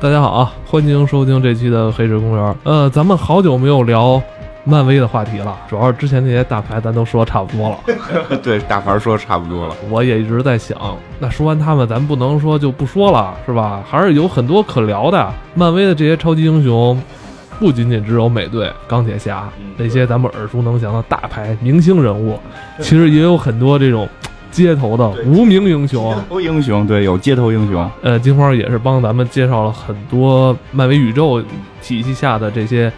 [0.00, 2.44] 大家好啊，欢迎收听这期的《黑水公园》。
[2.64, 4.20] 呃，咱们好久没有聊
[4.64, 7.76] 漫威的话题了，主要是之前那些大牌咱都说差不多了。
[8.42, 9.74] 对，大牌说差不多了。
[9.90, 10.74] 我也一直在想，
[11.18, 13.84] 那说完他们，咱不能说就不说了，是吧？
[13.86, 15.30] 还是有很多可聊的。
[15.54, 16.98] 漫威的这些超级英雄，
[17.58, 22.38] 不仅仅只有美队、钢铁侠那些咱们耳熟能详的大牌明星人物，
[22.78, 24.08] 其实也有很多这种。
[24.50, 27.90] 街头的无名英雄，街头英雄对，有街头英雄。
[28.02, 31.42] 呃，金花也是帮咱们介绍了很多漫威宇宙
[31.80, 32.92] 体系下的这些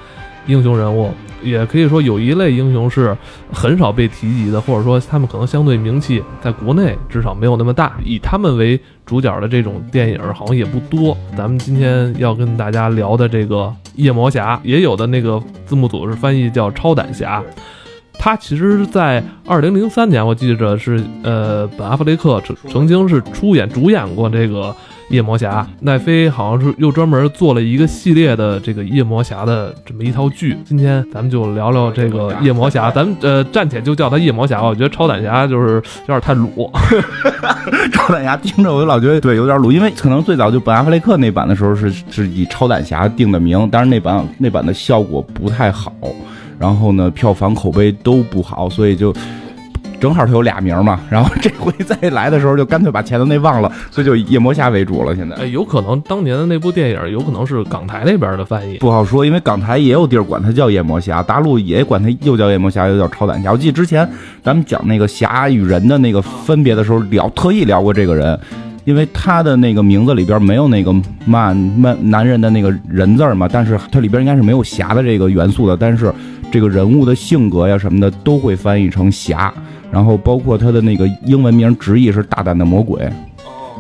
[0.46, 1.10] 英雄人物，
[1.43, 3.16] 也可以说有一类英雄是
[3.52, 7.93] 很少被提及的，或者说他们可能相对名气在国内至少没有那么大。
[8.05, 11.16] 以他们为主角的这种电影好像也不多。
[11.37, 17.43] 咱们今天要跟大家聊的这个夜魔侠，也有的那个字幕组是翻译叫超胆侠。
[18.18, 24.73] 他其实是，在二零零三年，我记着是，呃，本阿弗雷克曾曾经是出演主演过这个
[25.09, 25.66] 夜魔侠。
[25.80, 30.57] 奈飞好像是又专门做了一个系列的这个夜魔侠的这么一套剧。
[30.65, 34.68] 今天咱们就聊聊这个夜魔侠，咱们呃暂且就叫他夜魔侠吧。
[34.68, 36.71] 我觉得超胆侠就是有点太鲁，
[37.93, 45.93] 超胆侠听着我就老觉得对有点鲁，因为可能最早就本阿弗雷克那版的时候是是以超胆侠定的名，但是那版那版的效果不太好。
[46.63, 49.13] 然后呢，票房口碑都不好，所以就
[49.99, 51.01] 正好他有俩名嘛。
[51.10, 55.13] 然后这回再来的时候，就干脆把前头那忘了，所以就以夜魔侠为主了。
[55.16, 63.51] 现在，哎，有可能当年的那部电影有可能是港台那边的翻译，不好说，因为港台也有地儿管它叫夜魔侠，大陆也管它又叫夜魔侠，又叫超胆侠。
[63.51, 64.09] 我记得之前
[64.41, 68.38] 咱们讲那个侠与人的那个分别的时候，聊特意聊过这个人。
[68.84, 70.93] 因为他的那个名字里边没有那个
[71.25, 76.12] man man 男人的那个人字嘛，但是它里边应该是没有侠的这个元素的，但是
[76.53, 79.53] 这个人物的性格呀什么的都会翻译成侠，
[79.91, 83.11] 然后包括他的那个英文名直译是大胆的魔鬼，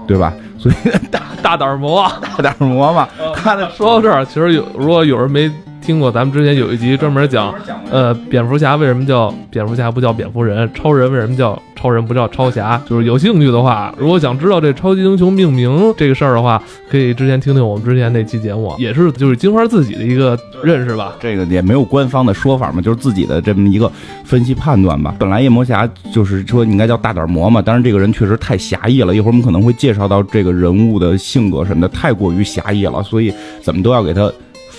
[0.06, 0.32] 对吧？
[0.58, 0.74] 所以
[1.10, 3.06] 大 大胆魔，大胆魔嘛。
[3.36, 5.50] 他 说到这儿，其实有如果有人没。
[5.82, 7.52] 听过咱们之前有一集专门讲，
[7.90, 12.80] 呃，蝙蝠侠为什么叫蝙蝠侠不叫蝙蝠人，超人为什么叫超人不叫超侠？
[12.88, 21.16] 就是有兴趣的话，如果想知道这超级英雄命名这个事儿的话，可以之前听听我们之前那期节目，也是就是金花自己的一个认识吧。
[21.20, 23.90] 这个也没有官方的说法嘛，就是自己的这么一个
[24.24, 25.12] 分析判断吧。
[25.18, 29.12] 本来夜魔侠就是说应该叫大胆魔嘛，但是这个人确实太侠义了。
[29.14, 34.30] 一会儿我们可能会介绍到这个人物的性格什么的，太过于侠义了，所以怎么都要给他。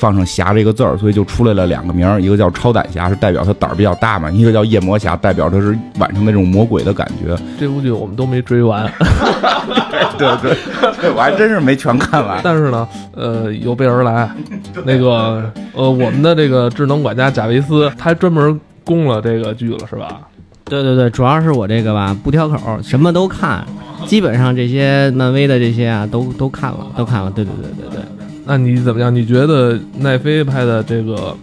[0.03, 7.34] 放上侠这个字儿，所以就出来了两个名儿，一个叫超胆侠，是代表他胆儿比较大嘛；一个叫夜魔侠，代表他是晚上那种魔鬼的感觉。
[7.58, 8.86] 这部剧我们都没追完，
[10.19, 10.53] 对对
[11.00, 12.41] 对，我还真是没全看完。
[12.44, 14.30] 但是呢，呃，有备而来，
[14.84, 20.20] 那个呃，我们的这个智能管家贾维斯，他还专门攻了这个剧了，是吧？
[20.66, 23.66] 对对对，主要是我这个吧，不挑口，什么都看，
[24.06, 27.31] 基本上这些漫威的这些啊，都都看了，都看了。
[27.31, 28.03] 对对对对对。
[28.46, 29.14] 那你怎么样？
[29.14, 31.36] 你觉得奈飞拍的这个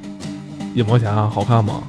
[0.74, 1.82] 夜魔侠好看吗？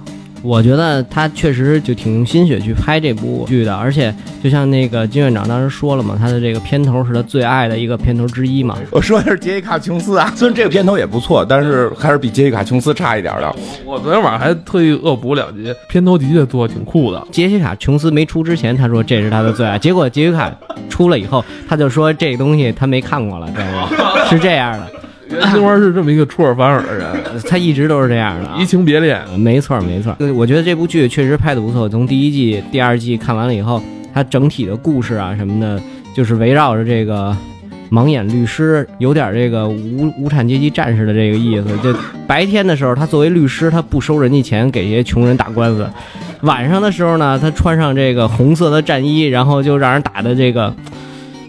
[0.44, 4.12] 我觉得他确实就挺用心血去拍这部剧的，而且
[4.42, 8.76] 就像那个金院长当时说了嘛，他的这个片头是他最爱的一个片头之一嘛。
[8.90, 13.56] 我说的是杰西卡琼斯啊，虽然这个片头也不错，但是还是比杰西卡琼斯差一点的。
[13.86, 17.28] 我昨天晚上还特意恶补两集，片头的确做的挺酷的。
[17.32, 20.52] 杰西卡琼斯没出之前，他说这是他的最爱，结果杰西卡
[20.90, 24.26] 出了以后，他就说这个东西他没看过了，知道吗？
[24.28, 25.01] 是这样的。
[25.54, 27.08] 金花是这么一个出尔反尔的人，
[27.48, 29.20] 他一直都是这样的，移情别恋。
[29.40, 30.16] 没错，没错。
[30.36, 31.88] 我觉得这部剧确实拍的不错。
[31.88, 33.82] 从第一季、第二季看完了以后，
[34.14, 35.82] 它整体的故事啊什么的，
[36.16, 37.36] 就是围绕着这个
[37.90, 41.68] 盲眼律师，有点这个无无产阶级战士的这个意思。
[41.84, 41.98] 就
[42.28, 45.86] 白天的时候，他作为律师，他不收人家钱，给这些穷人打官司；
[46.42, 50.74] 晚上的时候呢，他穿上这个红色的战衣，然后就让人打的这个。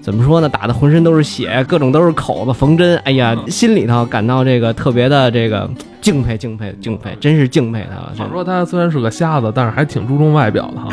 [0.02, 0.48] 怎么说呢？
[0.48, 2.98] 打的浑身都是血，各种都是口子缝针。
[3.04, 5.70] 哎呀，心里头感到这个特别的这个
[6.00, 8.12] 敬佩、敬佩、敬佩，真是敬佩他了。
[8.30, 10.88] 说他虽然是个瞎子，但是还挺注重外表的哈。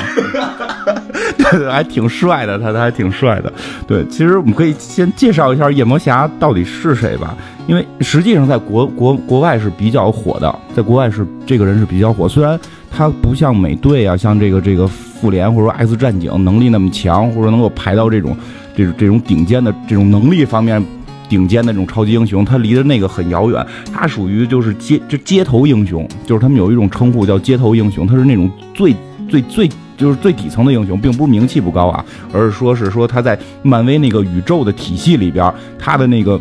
[1.38, 3.52] 对 对，还挺帅的，他他还挺帅的。
[3.88, 7.36] 对，其实我们可以先介绍一下夜魔侠到底是谁吧，
[7.66, 12.30] 因为实际上在国国国外是比较火的，在国外是这个人是比较火。
[12.30, 12.60] 虽然
[12.92, 18.38] 他不像美队啊，像这个这个复联或者说 X 战警能力那么强，或者能够排到这种。
[18.76, 20.84] 这种这种顶尖的这种能力方面，
[21.28, 23.66] 顶尖的这种超级英雄，他离的那个很遥远。
[23.94, 28.96] 他属于就是街就街头英雄，就是他们有一种称呼叫街头英雄，他是那种最
[29.28, 36.40] 最最就是最底层的英雄，并不是名气不高啊，而是说是说他在漫威那个宇宙的体系里边，他的那个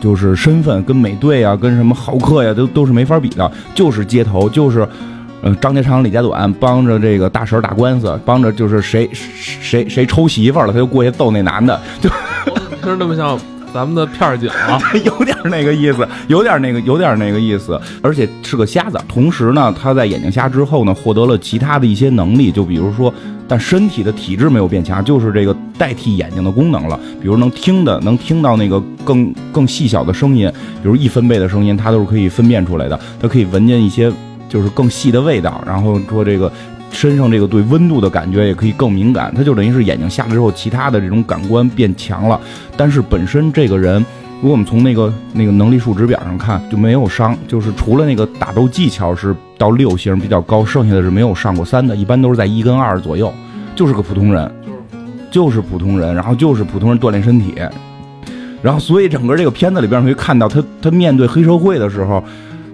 [0.00, 4.88] 就是身份跟美队啊，跟什么浩克呀，都都是没法比的，就是街头，就是。
[5.42, 12.08] 嗯，张家长李家短帮着这个大婶打官司，帮着就是谁谁谁抽媳妇了，他就过去揍那男的，就
[12.80, 13.38] 听着那么像
[13.74, 14.80] 咱们的片儿警啊。
[15.04, 18.98] 有点那个意思，有点那个，有点那个意思，而且是个瞎子。
[19.08, 23.12] 同时呢，他在眼睛瞎之后呢，获得了其他的一些能力，就比如说，
[23.48, 26.98] 但身体的体质没有变强，就是这个代替眼睛的功能了。
[27.20, 30.48] 比如能听的，能听到那个更更细小的声音，
[30.82, 32.98] 比如一分贝的声音，他都是可以分辨出来的。
[33.20, 34.12] 他可以闻见一些
[34.52, 36.52] 就是更细的味道，然后说这个。
[36.94, 42.38] 身上这个对温度的感觉也可以更敏感，他就等于是眼睛瞎了之后，其他的这种感官变强了。
[42.76, 44.04] 但是本身这个人，
[44.42, 53.32] 如果我们从那个那个能力数值表上看，就没有伤，就是除了那个打斗技巧是到六星比较高，剩下的是没有上过三的，一般都是在一跟二左右，
[53.74, 54.52] 就是个普通人，
[55.30, 57.54] 就是普通人，然后就是普通人锻炼身体，
[58.60, 62.22] 然后所以整个这个片子里边可以看到他他面对黑社会的时候。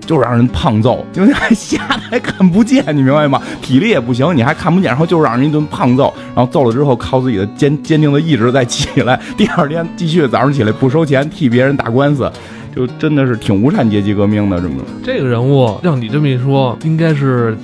[0.09, 3.43] 就让人胖揍，因为还瞎的还看不见，你明白吗？
[3.61, 12.33] 体力也不行，你还看不见，然后就让人一顿胖揍，然后揍了之后靠自己的坚坚定的意志再起来，第二天继续早上起来不收钱替别人打官司，
[12.75, 17.55] 就真的是挺无产阶级革命的，这么这个人物让你这么一说，应该是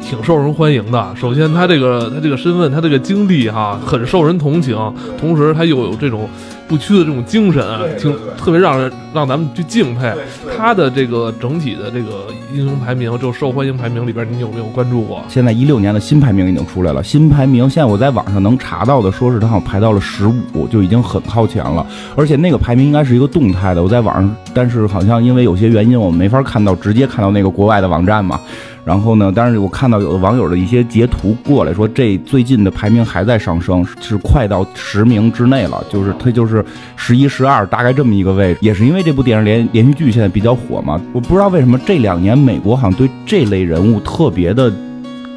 [0.00, 1.12] 挺受人欢迎的。
[1.16, 4.76] 首先他这个他这个身份，他这个经历哈，很受人同情，
[5.18, 6.28] 同时他又有这种。
[6.70, 10.08] 不屈的这种精神啊，挺特别让人让咱们去敬佩。
[10.56, 15.20] 他的这个整体的这个英雄排名，就受欢迎排名里边，你有没有关注过？
[15.28, 21.84] 现在一六年的新排名已经出来了，新排名现在我在网上能查到的，说是他好像排到了十五，就已经很靠前了。
[22.14, 28.40] 而且那个排名应该是一个动态的，我在网上，但是好像因为有些原因，我们没法看到直接看到那个国外的网站嘛。
[28.84, 29.32] 然后呢？
[29.34, 35.84] 但是我看到有的网友的一些截图过来说，这最近的排名还在上升，是快到十名之内了。
[35.90, 36.64] 就是他就是
[36.96, 38.58] 十一、十二，大概这么一个位置。
[38.62, 41.00] 也是因为这部电视连连续剧现在比较火嘛。
[41.12, 44.72] 我不知道为什么这两年美国好像对这类人物特别的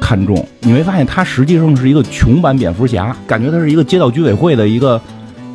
[0.00, 0.44] 看重。
[0.60, 5.00] 你没发现他实际上是一个穷版蝙蝠侠，感觉他是一个街道居委会的一个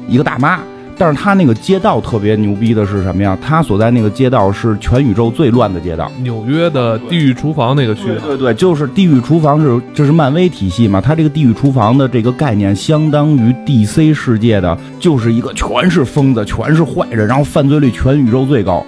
[0.07, 0.59] 一个大妈。
[0.99, 3.37] 但是他那个街道特别牛逼的是什么呀？
[3.41, 8.03] 他所在那个街道是全宇宙最乱的街道，纽约的地狱厨房那个区。
[8.21, 10.99] 对对，就是地狱厨房是这是漫威体系嘛？
[10.99, 18.85] 他这个地狱厨房的这个概念，相当于 DC 世界的，就是一个全是疯子，全是坏人，然后犯罪率全宇宙最高。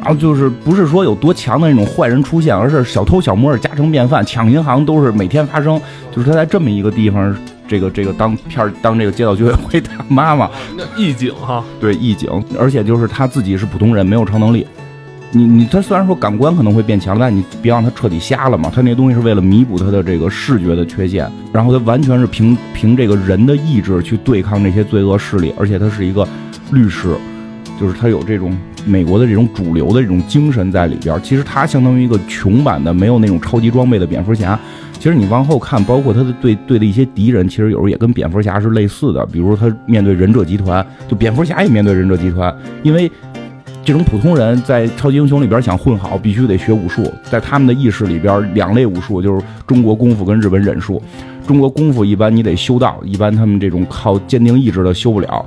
[0.00, 5.80] 然后就是不是说有多强的那种坏人出现，而是小偷小摸是家常便饭，抢银行都是每天发生。
[6.10, 7.32] 就是他在这么一个地方。
[7.68, 14.66] 这个这个当片儿当这个街道居委会大妈妈，那义警哈，对义警，而且就是他自己是普通人，没有超能力。
[15.32, 18.70] 你你他虽然说感官可能会变强，但你别让他彻底瞎了嘛。
[18.72, 26.26] 他那东西是为了弥补他的这个视觉的缺陷，然后他完全是凭凭这个人的意志去对抗这些罪恶势力，而且他是一个
[26.70, 27.16] 律师，
[27.78, 31.20] 就是他有这种美国的这种主流的这种精神在里边。
[31.22, 34.58] 其实他相当于一个穷版的，没有那种超级装备的蝙蝠侠。
[34.98, 39.24] 其实你往后看，包括他的对对的一些敌人，其实有时候也跟蝙蝠侠是类似的。
[39.26, 42.52] 比如他面对忍者集团，就蝙蝠侠也面对忍者集团。
[42.82, 43.10] 因为
[43.84, 47.08] 这种普通人在超级英雄里边想混好，必须得学武术。
[47.30, 51.00] 在他们的意识里边，两类武术就是中国功夫跟日本忍术。
[51.46, 55.46] 中国功夫一般你得修道，一般他们这种靠坚定意志的修不了，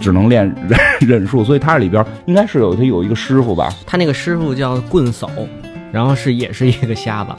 [0.00, 1.44] 只能练忍忍术。
[1.44, 3.72] 所以他这里边应该是有他有一个师傅吧？
[3.86, 5.28] 他那个师傅叫棍叟。
[5.92, 7.30] 然后是也是一个瞎子，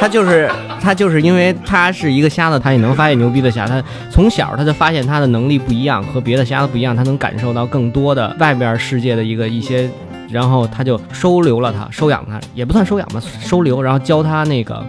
[0.00, 3.66] 他就是他就是因为他是一个瞎子，他也能发现牛逼的瞎。
[3.66, 9.88] 他从小他就发现他的能力不一样，和别的瞎子不一样，他能感受到更多的外边世界的一个一些，
[10.30, 14.84] 然后他就收留了他，收养他，也不算收养吧，收留，然后教他那个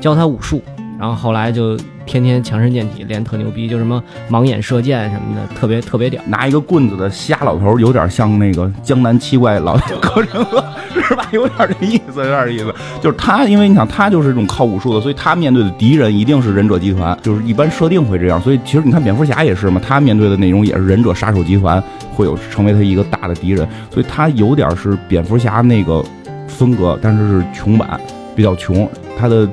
[0.00, 0.62] 教他武术，
[1.00, 1.76] 然后后来就。
[2.06, 6.20] 天天强身健体，练特牛逼，就什么盲眼射箭什么的，特别特别屌。
[6.26, 11.24] 拿一个棍子的瞎老头，有点像那个江南七怪老 柯震恶，是吧？
[11.30, 12.74] 有点这意思，有点意思。
[13.00, 18.40] 就是他，因为你想，他就是这种靠武术的，所以他面对的敌人一定是忍者集团，就是一般设定会这样。
[18.40, 21.80] 所以其实你看蝙蝠侠也是嘛，他面对的那种也是忍者杀手集团，
[22.16, 23.58] 会有成为他一个大的敌人。
[23.88, 26.04] 所以他有点是蝙蝠侠那个
[26.48, 28.00] 风格，但是是穷版，
[28.34, 28.90] 比较穷。
[29.16, 29.48] 他的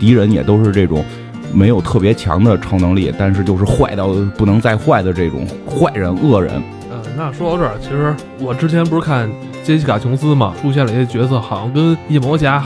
[0.00, 1.04] 敌人也都是这种。
[1.52, 6.62] 没有特别强的超能力，但是就是坏到不能再坏的这种坏人恶人。
[6.92, 9.28] 嗯，那说到这儿，其实我之前不是看
[9.64, 12.64] 杰西卡琼斯嘛，出现了一些角色，好像跟夜魔侠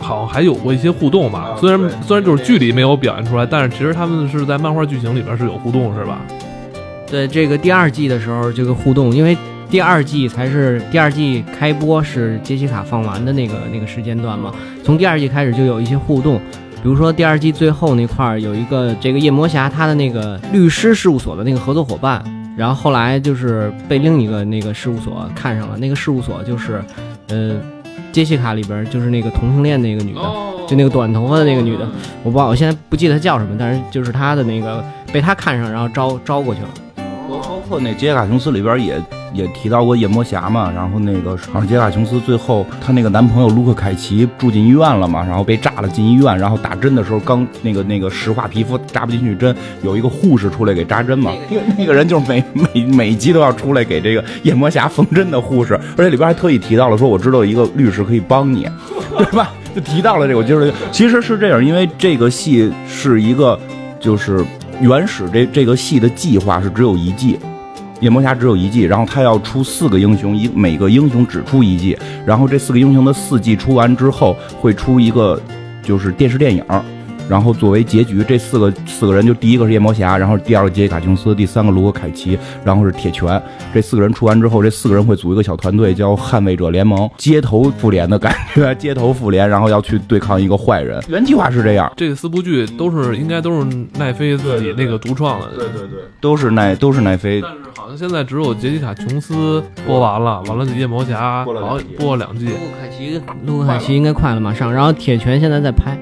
[0.00, 1.56] 好像还有过一些互动吧。
[1.60, 6.18] 虽然虽然就是剧里没有表现出来，但是其实他们是在漫画剧情里边是有互动，是吧？
[7.08, 9.38] 对，这个第二季的时候这个互动，因为
[9.70, 14.52] 第二季才是第二季开播是杰西卡放完的那个那个时间段嘛，
[14.82, 16.40] 从第二季开始就有一些互动。
[16.86, 22.22] 比如说第二季最后那块儿有一个这个夜魔侠他的那个律师事务所的那个合作伙伴，
[22.56, 26.80] 然后后来就是被另一个那个事务所看上了，那个事务所就是，
[27.26, 27.56] 呃，
[28.12, 30.20] 杰西卡里边就是那个同性恋那个女的，
[30.68, 31.84] 就那个短头发的那个女的，
[32.22, 36.68] 我不知道我现在不记得她叫什么，但是就是她的那个被他看上，然后招招过去了。
[37.66, 39.02] 包括那杰卡琼斯里边也
[39.34, 58.68] 也提到过夜魔侠嘛，然后那个好像杰卡琼斯最后她那个男朋友卢克凯奇住进医院了嘛，然后被炸了进医院，然后打针的时候刚那个那个石化皮肤扎不进去针，有一个护士出来给扎针嘛，因为那个人就是每每每集都要出来给这个夜魔侠缝针的护士，而且里边还特意提到了说我知道一个律师可以帮你，
[59.18, 59.52] 对吧？
[59.74, 63.58] 就提到了这个，我接着其实是这样，因为这个戏是一个
[63.98, 64.42] 就是
[64.80, 67.36] 原始这这个戏的计划是只有一季。
[68.00, 75.40] 夜魔侠只有一季，然后他要出四个英雄，一每个英雄只出一季，然后这四个英雄的四季出完之后，会出一个
[75.82, 76.62] 就是电视电影，
[77.28, 83.42] 然后作为结局，这四个四个人就第一个是夜魔侠，然后第二个杰西卡琼斯，第三个卢克凯奇，然后是铁拳。
[83.74, 91.02] 这四个人出完之后，这四个人会组一个小团队，叫捍卫者联盟，街头复联的感觉，街头复联，然后要去对抗一个坏人。
[91.08, 93.66] 原计划是这样，这四部剧都是应该都是
[93.98, 97.40] 奈飞自己那个独创的，对对对，都是奈都是奈飞。
[97.40, 102.52] 但是好像现在只有杰西卡琼斯播完了，完了夜魔侠播了好像两播了两季卢。
[102.52, 105.98] 克凯奇，卢克凯奇应该快了马上，然后铁拳现在在拍，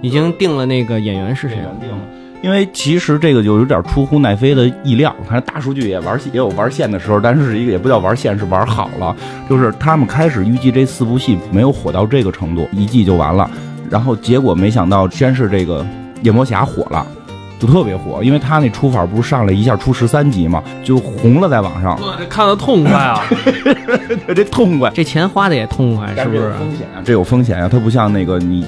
[0.00, 1.74] 已经定了那个演员是谁了。
[1.80, 1.98] 定了。
[2.42, 9.14] 因为其实这个就有点出乎奈飞的意料，反正大数据也玩也有玩线的时候，但是是一个也不叫玩线，是玩好了。
[9.46, 13.50] 就是他们开始预计这四部戏没有火到这个程度，一季就完了。
[13.90, 15.84] 然后结果没想到，先是这个
[16.22, 17.06] 夜魔侠火了，
[17.58, 23.22] 就特别火，因为他那出法不是上来一下出十三集嘛，就红了在网上， 哇，这看的痛快啊！
[24.34, 24.90] 这痛快。
[24.94, 26.52] 这钱花的也痛快，是但是有不是？
[26.54, 28.64] 风险啊，这有风险啊，它不像那个你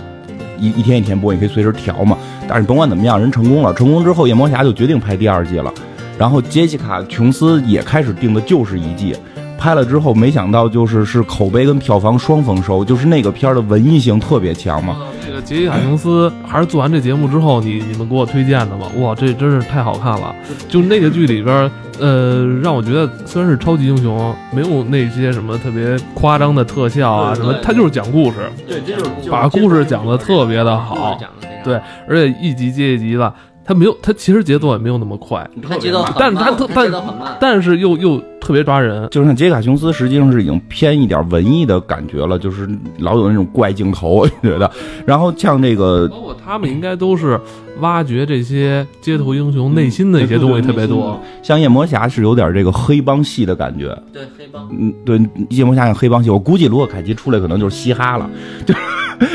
[0.62, 2.16] 一一天一天播，你可以随时调嘛。
[2.48, 5.72] 但是甭管怎么样，人成功了，成功之后，夜魔侠就决定拍第二季了。
[6.16, 9.16] 然后杰西卡琼斯也开始定的就是一季，
[9.58, 14.96] 拍了之后，没想到就是是口碑跟票房双丰收，就是那个片儿的文艺性特别强嘛。
[15.24, 18.88] 这个杰西卡琼斯还是做完这节目之后，你你们给我推荐的嘛？
[18.98, 20.34] 哇，这真是太好看了！
[20.68, 31.18] 就那个剧里边，呃，让我觉得虽然是超级英雄，没有那些什么特别夸张的特效啊什么，他就是讲故事，对，这就是把故事讲得特别的好，
[31.64, 33.32] 对，而且一集接一集的，
[33.72, 37.36] 他没有，他其实节奏也没有那么快，他节奏很但慢他他但节奏很慢。
[37.40, 39.08] 但是又又特别抓人。
[39.10, 44.70] 就像杰西卡琼斯，实际上是已经偏一点文艺的感觉了，就是老有那种怪镜头，我觉得。
[45.06, 47.40] 然后像这个包括他们应该都是
[47.80, 51.18] 挖掘这些街头英雄内心的一些东西特别多。
[51.42, 58.28] 像夜魔侠是有点这个黑帮戏的感觉，对黑帮嗯，对，夜魔侠像黑帮戏，我估计卢克凯奇出来可能就是嘻哈了，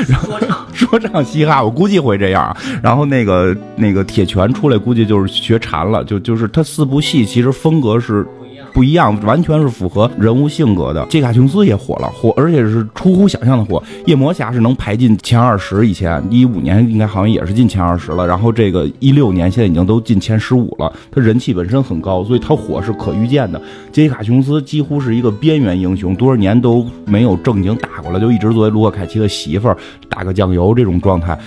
[0.05, 2.55] 说唱说唱嘻哈，我估计会这样。
[2.81, 8.25] 然后那个那个铁拳出来，估计就是学禅了，就就是他四部戏其实风格是
[8.73, 9.17] 不一样。
[9.23, 11.05] 完全是符合人物性格的。
[11.07, 13.81] 杰卡琼斯也火了，火而且是出乎想象的火。
[14.05, 20.91] 夜魔侠是能排进前二十，以前一五年应该好像也是进前二十了，然后这个一六年现在已经都进前十五了。
[21.11, 23.61] 他人气本身很高，所以他火是可预见的。
[23.91, 29.77] 杰卡琼斯几乎是一个边缘英雄，多少年都没有正经打过来，就一直作为卢克凯奇的媳妇儿
[30.09, 31.37] 打个酱油这种状态。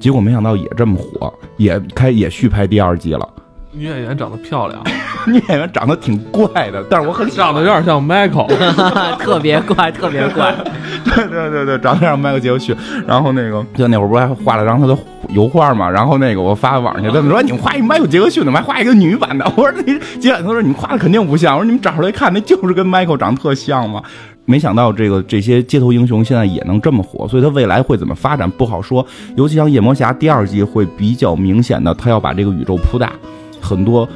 [0.00, 3.28] 结果没想到也这么火，也开也续拍第二季了。
[3.74, 4.82] 女演员长得漂亮，
[5.26, 8.46] 女演员长得挺怪的，但是我很长得有点像 Michael。
[9.18, 10.54] 特别怪，特别怪。
[11.04, 12.76] 对 对对对，长得像 Michael 杰克逊。
[13.06, 14.96] 然后那个，就那会儿不是还画了张他的
[15.30, 15.88] 油画嘛？
[15.88, 19.50] 然后那个我发网上去，他们说你们画一 Michael 杰克逊怎么还画一个女版的。
[19.56, 21.54] 我说你杰克他说你们画的肯定不像。
[21.56, 24.02] 我说你们找出来看，那就是跟 Michael 长得特像嘛。
[24.44, 29.06] 没想到这个这些街头英雄现在也能这么火，所以他未来会怎么发展不好说。
[29.36, 33.12] 尤其像夜魔侠第二季会比较明显的，他要把这个宇宙铺大，
[33.62, 34.06] 很多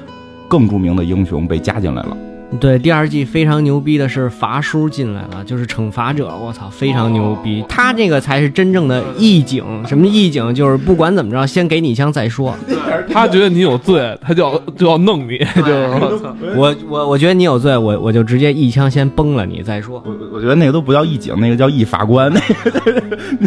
[0.48, 2.35] 更著名的英雄被加进来了。
[2.60, 7.64] 对，第二季非常牛逼的是伐叔进来了，就是惩罚者，我操，非常牛逼。
[7.68, 9.64] 他这个才是真正的义警。
[9.86, 10.54] 什么义警？
[10.54, 12.56] 就是不管怎么着，先给你一枪再说。
[13.12, 15.88] 他觉得你有罪，他就要就要弄你，就是
[16.56, 16.66] 我。
[16.66, 20.02] 我我我觉得你有罪，我我就直接一枪先崩了你再说。
[20.06, 22.40] 我我觉得那个都不叫义警，那个叫义法官， 那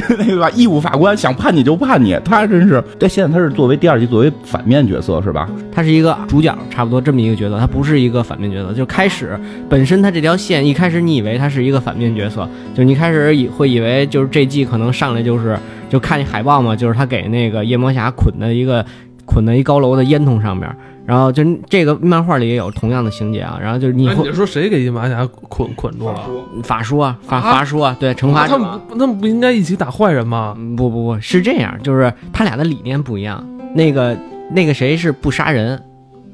[0.01, 2.83] 个那个吧，义务法官想判你就判你，他真是。
[2.99, 5.49] 但现在他是作为第二季作为反面角色是吧？
[5.71, 8.73] 他是一个主角，差不多这么一个角色，他不是一个反面角色。
[8.73, 9.39] 就开始
[9.69, 15.57] 本身他这条线一开始你以为他是一个反面角色，就你开始以会以为就是这季可能上来就是
[15.89, 18.85] 就看那海报嘛，就是他给那个夜魔侠捆在一个
[19.23, 20.69] 捆在一高楼的烟囱上面，
[21.05, 26.19] 然后就这个漫画里也有同样的情节啊，然后就是你哎你说谁给夜魔侠捆捆住了？
[26.63, 30.53] 法叔啊法啊法叔啊，对惩罚者他们不，他们不应该一起打坏人吗？
[30.57, 33.41] 嗯不不不是这样，就是他俩的理念不一样。
[33.73, 34.17] 那个
[34.51, 35.81] 那个谁是不杀人，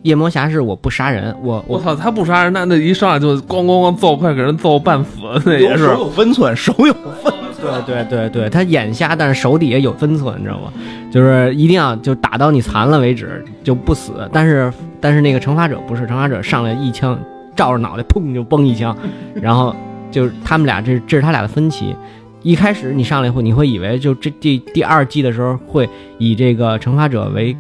[0.06, 5.94] 夜魔侠是我不杀人，我我我操，他不杀人，那那一上来就咣咣咣揍，快给人揍半死，那也是手。
[5.94, 7.84] 有分寸，手有分寸。
[7.88, 10.72] 对对对对，他眼瞎，但是手底下有分寸，你知道吗？
[11.12, 14.30] 就是一定要就打到你残了为止，就不死。
[14.32, 14.72] 但是
[15.02, 17.20] 但是那个惩罚者不是，惩罚者上来一枪
[17.56, 18.96] 照着脑袋，砰就崩一枪，
[19.34, 19.76] 然后
[20.12, 21.96] 就是他们俩这这是他俩的分歧。
[22.44, 27.58] 一开始你上来会你会以为就这第第二季的时候会以这个惩罚者为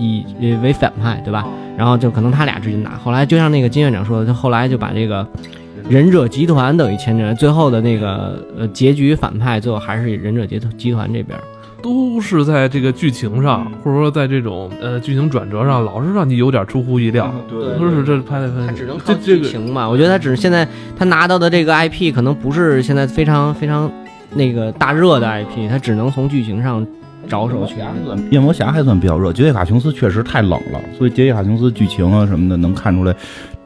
[0.00, 1.46] 以呃为反派对吧？
[1.76, 2.96] 然后就可能他俩之间打。
[2.96, 5.26] 后来就像那个金院长说的，他后来就把这个
[5.88, 11.38] 忍者集团等于牵扯，最后的那个呃结局反派最后还是忍者集集团这边。
[11.82, 17.32] 都是在这个剧情上，或者说在这种呃剧情转折上，老是让你有点出乎意料。
[17.48, 23.90] 对都是这拍的他拍只能靠剧情嘛，我觉得他只是现在他拿到的这个 IP 可能不是现在非常非常
[24.34, 26.86] 那个大热的 IP，他只能从剧情上
[27.28, 27.76] 着手去。
[28.30, 33.14] 夜魔侠还算比较热，杰西卡琼斯确实太冷了，所以杰西卡琼斯剧情啊什么的能看出来，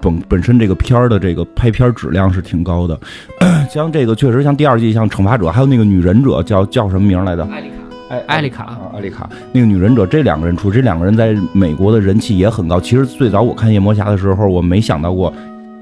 [0.00, 2.98] 本本身这个片儿的这个拍片质量是挺高的。
[3.70, 7.42] 像这个确实像第二季像惩罚者，还有那个女忍者叫叫什么名来着？
[7.50, 12.78] 艾丽卡，艾艾丽卡啊，艾丽卡那个女忍者，这两个人出，这两个人在美国的人气也很高。
[12.78, 15.32] 其实最早我看夜魔侠的时候，我没想到过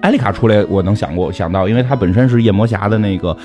[0.00, 3.37] 艾丽卡出来，我能想过想到，因为她本身是夜魔侠的那个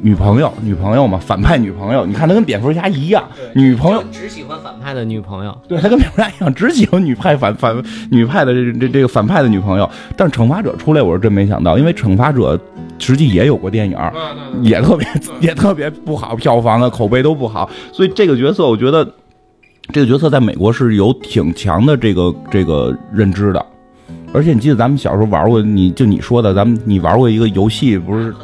[0.00, 2.06] 女朋友，女朋友嘛，反派女朋友。
[2.06, 3.22] 你看他跟蝙蝠侠一样，
[3.54, 5.56] 女朋友，只喜欢反派的女朋友。
[5.66, 7.76] 对他跟蝙蝠侠一样，只喜欢女派反反
[8.10, 9.88] 女派的这这这个反派的女朋友。
[10.16, 12.58] 但是惩罚者出来，我是真没想到，因为惩罚者
[12.98, 13.98] 实际也有过电影，
[14.62, 15.06] 也特别
[15.40, 19.04] 也特别不好，票房的口碑都不好，所以这个角色我觉得
[19.92, 23.66] 这个角色在美国是有挺强的这个这个认知的，
[24.32, 28.34] 而且你记得咱们小时候玩过，你就你说的，咱们你玩过一个游戏，不是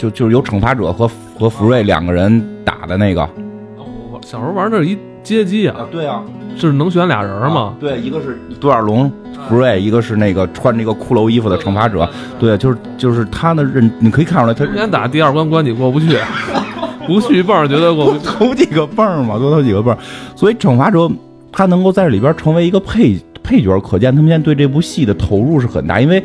[0.00, 1.06] 就就是有惩罚者和
[1.38, 3.28] 和福瑞两个人打的那个。
[3.76, 6.22] 我小时候玩的一街机啊，对啊，
[6.56, 7.74] 是能选俩人吗？
[7.78, 9.12] 对，一个是独眼龙
[9.46, 16.16] 福瑞，一个是那个穿这个骷髅衣服的惩罚者，对，就是就是他的认，你可以看出来他之前打第二关关你过不去，
[17.06, 18.24] 不去蹦儿觉得过不去。
[18.24, 19.98] 投几个泵儿嘛，多投几个泵儿，
[20.34, 21.10] 所以惩罚者
[21.52, 26.24] 他能够在这里边成为一个配配角，可见他们现在对这部戏的投入是很大，因为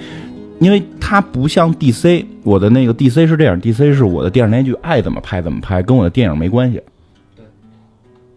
[0.60, 6.82] 因为他不像 DC，我的那个 DC 是这样，DC 是我的电视连续剧爱怎么拍怎么拍，跟我的电影没关系，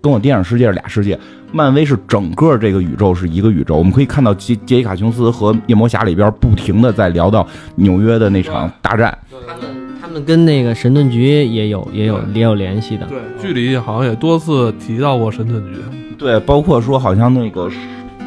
[0.03, 1.19] 跟我电影世界是俩世界。
[1.51, 9.65] 漫威是整个这个宇宙是一个宇宙，我们可以看到杰杰西卡琼斯和夜魔侠里边不停的在聊到纽约的那场大战，他们
[10.03, 13.07] 他们跟那个神盾局也有也有也有联系的。
[13.07, 15.81] 对，剧里好像也多次提到过神盾局。
[16.19, 17.71] 对，包括说好像那个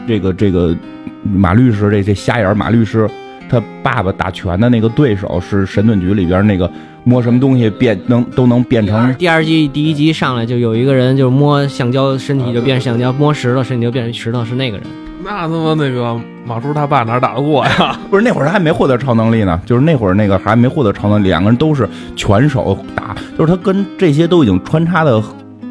[0.08, 0.76] 这个这个
[1.24, 3.08] 马律师这这瞎眼儿马律师，
[3.52, 6.72] 他爸爸打拳的那个对手是神盾局里边那个
[7.04, 14.88] 摸什么东西变能都能变成第二季第一集上来就有一个人就是摸橡胶，身体就变橡胶；摸石头，身体就变成石头，是那个人。
[15.24, 18.00] 那他妈那个马叔他爸哪打得过呀？
[18.10, 25.22] 不是那会儿他还没获得超能力呢，就是那会儿那个还没获得超能力，两个人都是拳手打，就是他跟这些都已经穿插的，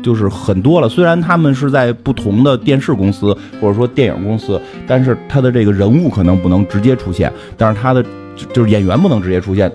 [0.02, 0.88] 就是很多了。
[0.88, 8.04] 虽然他们是在不同的电视公司或者说电影公司，但是他的这个人物可能不能直接出现，但是他的
[8.52, 9.70] 就是演员不能直接出现，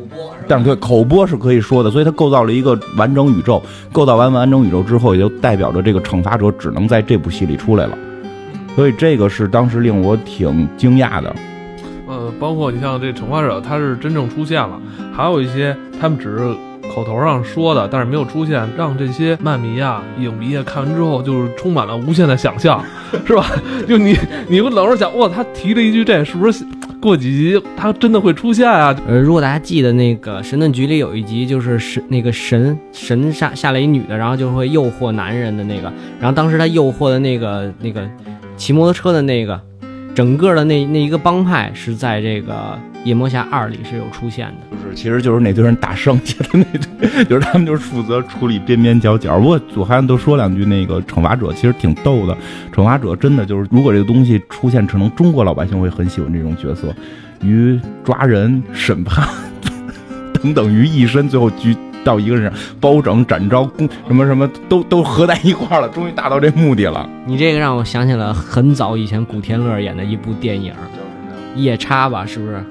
[0.47, 3.61] 但是对口播是可以说的，所以他构造了一个完整宇宙。
[3.91, 7.97] 构造完完整宇宙之后，也就代表着这个惩罚者只能在这部戏里出来了。
[8.75, 11.33] 所以这个是当时令我挺惊讶的。
[12.07, 14.79] 呃，包括你像这惩罚者，他是真正出现了，
[15.15, 16.55] 还有一些他们只是
[16.95, 22.81] 口头上说的，但是没有出现，让这些漫迷啊、影迷啊看完之后，就是充满了无限的想象，
[23.27, 23.45] 是吧？
[23.85, 26.65] 就你你会老是想，哇，他提了一句这，是不是
[27.01, 28.95] 过几集他真的会出现啊？
[29.09, 38.09] 呃，如果大家记得那个神盾局里有一集，就是神那个神神下下来一女的，然后就会诱惑男人的那个，然后当时他诱惑的那个那个
[38.55, 39.59] 骑摩托车的那个，
[40.15, 44.77] 整个的那那一个帮派是在这个夜魔侠二里是有出现的。
[44.77, 49.37] 就是，其实就是那堆人打剩下的那堆，就是他们就是负责处理边边角角。
[49.37, 52.35] 不过我还多说两句，那个惩罚者其实挺逗的。
[52.73, 56.95] 惩罚者真的就是，如果这个东西出现，可能中国老百姓会很喜欢这种角色，
[57.43, 59.27] 于抓人、审判
[60.33, 61.75] 等等于一身，最后聚
[62.05, 67.09] 到一个人上，包拯、展昭、公什么什么都都合在一块儿了，终于达到这目的了。
[67.25, 70.71] 你这个让我想起了很早以前古天乐演的一部电影
[71.59, 72.63] 《夜叉》吧，是不是？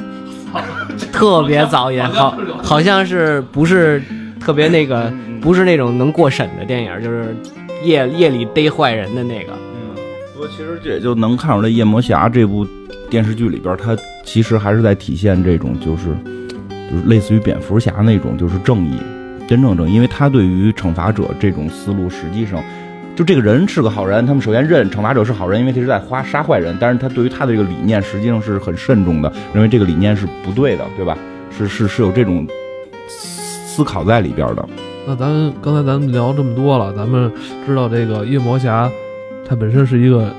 [1.13, 4.01] 特别早演，好好像是不是
[4.39, 7.37] 特别那个，不是那种能过审的电影，就是
[7.83, 9.53] 夜夜里逮坏人的那个。
[9.53, 10.01] 嗯
[10.33, 12.67] 不过其实这也就能看出来，《夜魔侠》这部
[13.11, 16.09] 电视剧里边，它其实还是在体现这种，就是
[16.91, 18.97] 就是类似于蝙蝠侠那种，就是正义，
[19.47, 19.95] 真正正义。
[19.95, 22.63] 因为他对于惩罚者这种思路，实际上
[23.17, 26.77] 就这个人是个好人，他们首先认惩罚者是好人，因为他是在花杀坏人。
[26.81, 31.17] 但是他对于他的这个理念，实际上是很慎重的，认为这个理念是不对的，对吧？
[31.57, 32.45] 是是是有这种
[33.07, 34.69] 思考在里边的。
[35.07, 35.29] 那咱
[35.63, 37.31] 刚才咱们聊这么多了，咱们
[37.65, 38.91] 知道这个夜魔侠，
[39.47, 40.35] 他本身是一个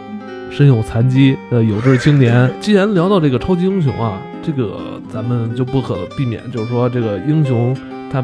[0.51, 2.51] 身有残疾的有志青年。
[2.59, 7.73] 既然聊到这个超级英雄啊，这个咱们就不可避免，就是说这个英雄
[8.11, 8.21] 他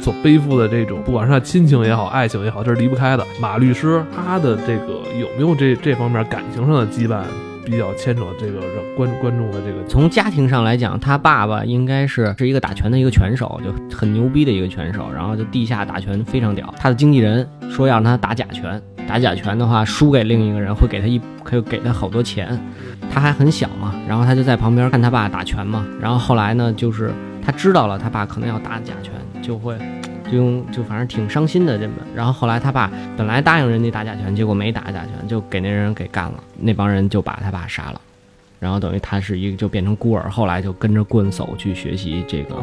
[0.00, 3.26] 所背负的这种，不管是他亲情也好，爱情也好，这是离不开的。
[3.40, 7.22] 马律师他的这个有没有这这方面感情上的羁绊？
[7.70, 16.72] 比较牵扯这个让观观众的这个，从家庭上来讲，他爸爸应该是是一个打拳的一个拳手，就很牛逼的一个拳手，然后就地下打拳非常屌。
[16.78, 22.58] 他的经纪人说要让他打假拳，打假拳的话输给另一个人会给他一可以给他好多钱。
[23.12, 25.84] 他还很小嘛，然后他就在旁边看他爸打拳嘛。
[26.00, 27.12] 然后后来呢，就是
[27.48, 29.74] 他知道了他爸可能要打假拳，就会。
[30.30, 37.98] 就用就反正挺伤心的这么，然后后来他爸本来答应人家打假拳，结果没打假拳，就给那人给干了，那帮人就把他爸杀了，
[38.60, 42.54] 然后等于他是一个就变成孤儿，后来就跟着棍叟去学习这个，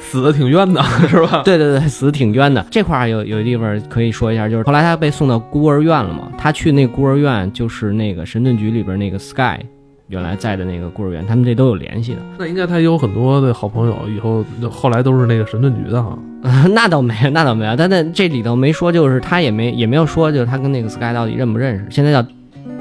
[0.00, 1.42] 死的挺冤的是吧？
[1.46, 2.66] 对对对，死的挺冤的。
[2.68, 9.64] 这块儿有有地方可以说一下，就是后来他被送到孤儿院了嘛，他去那孤儿院就是那个神盾局里边那个 Sky。
[10.08, 12.18] 原来在的那个孤儿院，他们这都有联系的。
[12.38, 16.18] 那应该他有很多的好朋友，以后后来都是那个神盾局的哈。
[16.74, 17.74] 那倒没有，那倒没有。
[17.74, 21.86] 但在这里头没说，就是他也没也没有说，就是他跟那个 Sky 到底认不认识。
[21.90, 22.26] 现在叫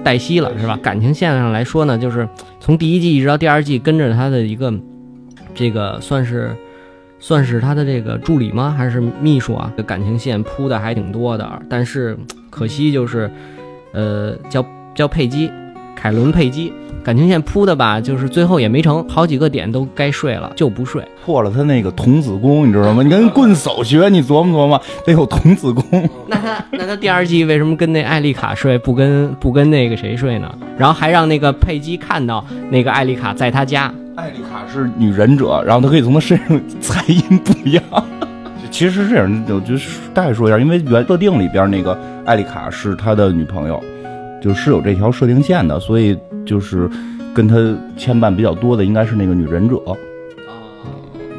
[0.03, 0.77] 黛西了，是吧？
[0.83, 2.27] 感情线上来说呢，就是
[2.59, 4.73] 从第一季一直到第二季，跟着他的一个
[5.55, 6.53] 这个算是
[7.19, 8.75] 算是他的这个助理吗？
[8.77, 9.71] 还是秘书啊？
[9.77, 11.61] 这感情线铺的还挺多的。
[11.69, 12.17] 但是
[12.49, 13.31] 可惜就是，
[13.93, 15.49] 呃，叫叫佩姬，
[15.95, 16.73] 凯伦佩姬。
[17.03, 23.03] 感情线铺的吧，就是最后也没成，好几个点都该睡了就不睡，破了他那个童子功，你知道吗？
[23.03, 26.09] 你跟棍叟学，你琢磨琢磨，得有童子功。
[26.27, 30.49] 那他那他第二季为什么跟那艾丽卡睡，不跟不跟那个谁睡呢？
[30.77, 33.93] 然后还让那个佩姬看到那个艾丽卡在他家。
[34.15, 37.83] 艾丽卡是女忍者，然后她可以从她身上采阴补阳。
[38.71, 39.75] 其实是这样，我就
[40.13, 43.83] 大概说一下，因为原设定里边那个艾丽卡是他的女朋友。
[44.43, 46.89] 就是有这条设定线的，所以就是
[47.33, 47.55] 跟他
[47.95, 49.77] 牵绊比较多的应该是那个女忍者，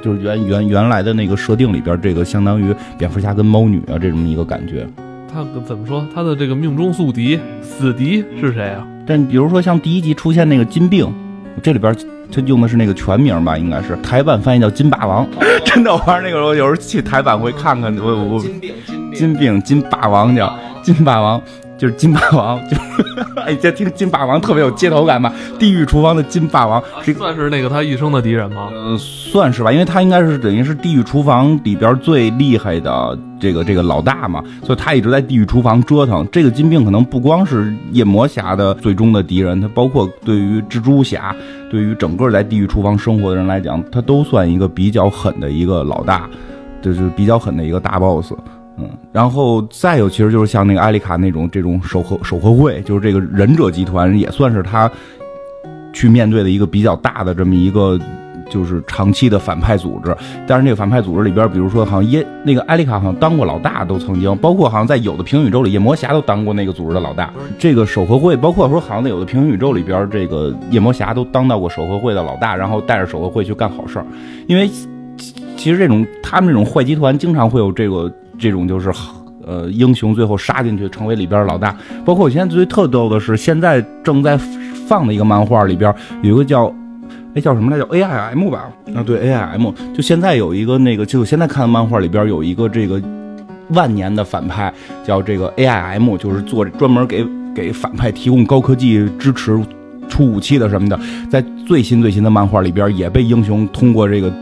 [0.02, 4.86] 就是原原原来的那个设定里边，这个相当于蝙蝠侠跟猫女啊这么一个感觉。
[5.30, 6.02] 他怎么说？
[6.14, 8.86] 他的这个命中宿敌、死敌是谁啊？
[9.06, 11.06] 但比如说像第一集出现那个金病，
[11.62, 11.94] 这里边
[12.32, 13.58] 他用的是那个全名吧？
[13.58, 15.28] 应该是台版翻译叫金霸王。
[15.66, 21.38] 真的，我玩那个时候有时候去台版会看看，我我金病金病金病金霸王叫金霸王。
[21.76, 22.76] 就是金霸王， 就
[23.42, 25.32] 哎，这听金霸王特别有街头感吧？
[25.58, 28.68] 地狱厨房的金霸王，算是那个他一生的敌人吗？
[28.72, 36.26] 呃，算是吧，因为他应该是等于是地狱厨房里边最厉害的这个这个老大嘛，所以他一直在地狱厨房折腾。
[36.30, 41.34] 这个金病可能不光是夜魔侠的最终的敌人，他包括对于蜘蛛侠，
[41.70, 46.28] 对于整个在地狱厨房生活的人来讲，他都算一个比较狠的一个老大，
[46.80, 48.32] 就是比较狠的一个大 boss。
[48.76, 54.90] 嗯，然后再有，其实就是像那个艾丽卡那种这种守和守和会，就是这个忍者集团，也算是他
[55.92, 57.96] 去面对的一个比较大的这么一个
[58.50, 60.12] 就是长期的反派组织。
[60.44, 67.32] 但是那个反派组织里边，比如说好像耶那个艾丽卡好像当过老大，都曾经，包括好像在有的平行宇宙里，夜魔侠都当过那个组织的老大。
[67.56, 74.06] 这个守和会，包括说好像在有的平行宇宙里边，这个夜魔侠都当到过守和会的老大，然后带着守和会去干好事儿。
[74.48, 74.68] 因为
[75.56, 78.12] 其实这种他们这种坏集团经常会有这个。
[78.38, 78.92] 这种就是，
[79.46, 81.74] 呃，英雄最后杀进去成为里边老大。
[82.04, 84.38] 包括我现在最特逗的是，现在正在
[84.86, 86.72] 放的一个漫画里边有一个叫，
[87.34, 87.84] 哎叫什么来着？
[87.84, 88.68] 叫 A I M 吧？
[88.94, 89.72] 啊，对 A I M。
[89.94, 93.00] 就现在有一个那个，就我现在看的漫画里边有一个这个
[93.68, 94.72] 万年的反派，
[95.04, 99.58] 叫这个 A I M，就是做专门给给反派提供高科技支持、
[100.08, 100.98] 出武器的什么的。
[101.30, 104.32] 在最新最新的漫画里边，也被英雄通过这个。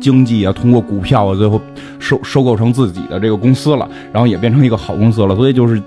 [0.00, 1.60] 经济啊，通过股票啊，最后
[1.98, 5.36] 收收购成自己的这个公司了，然后也变成一个好公司了。
[5.36, 5.80] 所以就是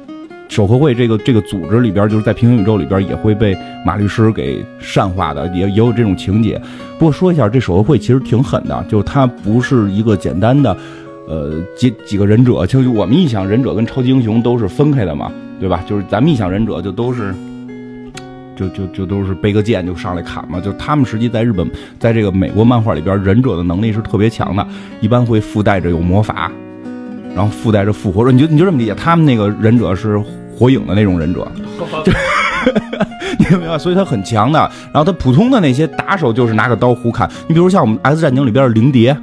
[0.47, 6.61] 守和会这个这个组织里边，就是在平行宇宙里边也会被马律师给善化的，也也有这种情节。
[6.99, 10.77] 不过说一下，这守和会其实挺狠的，就是它不是一个简单的，
[11.27, 12.65] 呃几几个忍者。
[12.65, 15.83] 就我们一想，忍者跟超级英雄都是分开的嘛，对吧？
[15.87, 17.33] 就是咱们一想忍者就都是。
[18.55, 24.65] 就就就都是背个剑就上来砍嘛，就他们实际在日本，在这个美国漫画里边，忍者的能力是特别强的，
[25.01, 26.51] 一般会附带着有魔法，
[27.35, 28.31] 然后附带着复活。
[28.31, 30.17] 你就你就这么理解，他们那个忍者是
[30.55, 31.47] 火影的那种忍者，
[33.39, 33.77] 你明白？
[33.77, 34.59] 所以他很强的。
[34.93, 37.29] 然后他普通的那些打手就是拿个刀胡砍。
[37.47, 39.17] 你比如像我们 S 战警里边的灵蝶，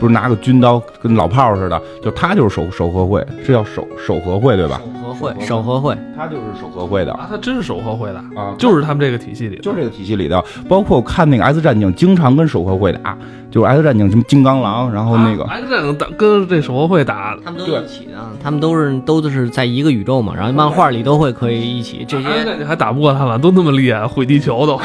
[0.00, 4.80] 不是拿个军刀跟老炮似的，就他就是守守和会，是叫守守和会对吧？
[5.18, 10.42] 会手合会，他就是手合会的啊，他真是手合会的，啊，就是他们这个体系里，就是这个体系里的。
[10.68, 13.16] 包括我看那个 S 战警，经常跟手合会打，
[13.50, 22.04] 就是 X 战警什么金刚狼，然后那个、啊 X 战警打跟这手合会打，他们都一起的，他们都是都是在一个宇宙嘛，然后漫画里都会可以一起。
[22.06, 22.28] 这些
[22.64, 24.80] 还打不过他们，都那么厉害，毁地球都。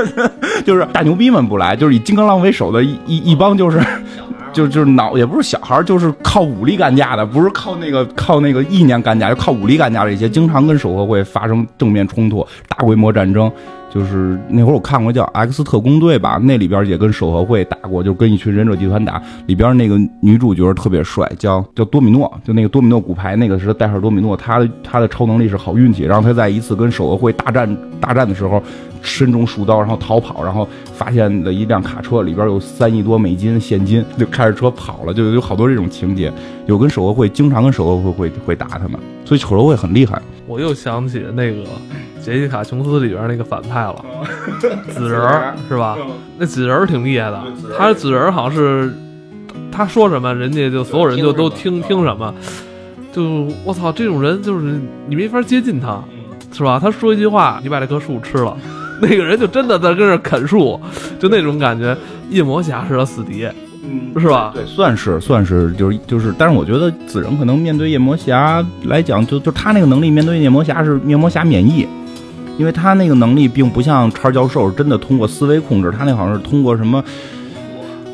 [0.64, 3.78] 就是大牛逼们不来，就是以金刚狼为首的一一一帮就是。
[4.56, 13.52] 就就是脑也不是小孩，就是靠武力干架的，不是靠那个靠那个意念干架，就靠武力干架的一些，经常跟手和会发生正面冲突、大规模战争。
[13.96, 19.22] 就是那会儿我看过叫《X 特工队》吧，那里边也跟手合会打过，就跟一群忍者集团打。
[19.46, 26.02] 里边那个女主角特别帅，叫叫多米诺，就那个多米诺骨牌那个是代号多米诺，他的他的超能力是好运气。
[26.02, 28.62] 然后他在一次跟手合会大战大战的时候，
[29.00, 36.30] 身中数刀，然后逃跑，然后发现了一辆卡车，里边有三亿多美金现金，就开着车跑了，就有好多这种情节。
[36.66, 40.20] 有跟手合会经常跟手合会会会打他们，所以手合会很厉害。
[40.46, 41.64] 我又想起那个
[42.22, 44.04] 杰西卡琼斯里边那个反派了，
[44.90, 45.96] 紫人儿是吧？
[46.38, 47.42] 那紫人儿挺厉害的，
[47.76, 48.92] 他紫人儿好像是
[49.70, 52.34] 他说什么，人家就所有人就都听听什么。
[53.12, 54.78] 就我操，这种人就是
[55.08, 56.02] 你没法接近他，
[56.52, 56.78] 是吧？
[56.78, 58.56] 他说一句话，你把这棵树吃了，
[59.00, 60.78] 那个人就真的在跟这啃树，
[61.18, 61.96] 就那种感觉。
[62.28, 63.48] 夜魔侠是他死敌，
[63.84, 64.52] 嗯是吧？
[64.54, 71.86] 对，算是算是就是就是，但是我觉得紫人可能面对夜魔侠来讲，就就他那个能力面对夜魔侠是夜魔侠免疫，
[72.58, 77.02] 因为他那个能力并不像叉教授真的通过思维控制，他那好像是通过什么。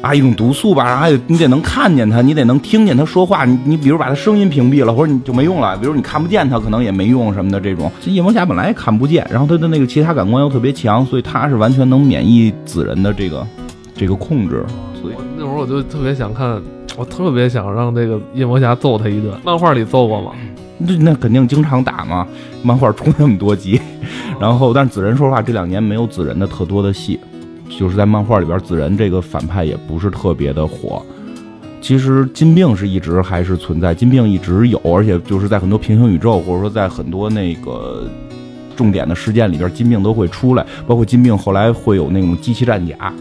[0.02, 7.88] 啊，一种毒素吧，然后还得你得能看见他，你得能听见他说话，你你比如把他声音屏蔽了，或者你就没用了，比如你看不见他，可能也没用什么的这种。
[8.00, 13.46] 这夜魔侠本来也看不见，然后他的那个其他感官又特别强，所以他是完全能免疫紫人的这个
[13.94, 14.64] 这个控制。
[15.00, 16.60] 所以那会儿我就特别想看，
[16.96, 19.32] 我特别想让这个夜魔侠揍他一顿。
[19.44, 20.32] 漫画里揍过吗？
[20.78, 22.26] 那那肯定经常打嘛，
[22.62, 23.80] 漫画出那么多集，
[24.40, 27.20] 然后但是紫人说实话这两年没有紫人的特多的戏，
[27.68, 31.00] 就是在漫画里边紫人这个反派也不是特别的火。
[31.80, 38.04] 其实金病是一直还是存在，金病一直有，而且就是在很多平行宇宙或者说在很多那个
[38.76, 43.12] 重点的事件里边，金病都会出来，包括金病后来会有那种机器战甲，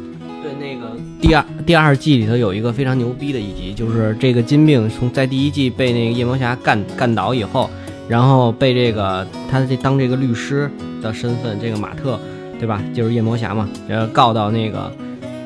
[1.22, 7.70] 第二第二季里头有一个非常牛逼的一集，就是这个金并从在第一季被那个夜魔侠干干倒以后，
[8.10, 10.70] 然后被这个他这当这个律师
[11.02, 12.20] 的身份，这个马特，
[12.60, 12.82] 对吧？
[12.92, 14.92] 就是夜魔侠嘛，然后告到那个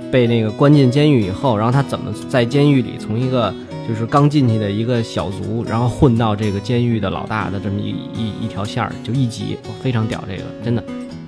[0.09, 3.53] 被那个关进监狱以后，然后他怎么在监狱里从一个
[3.88, 10.81] 就是刚进去的一个小卒，然后混到这个监狱的老大的这么一一一条线儿，就一集，非常屌，这个真的